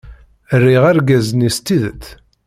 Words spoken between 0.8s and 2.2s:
argaz-nni s tidet.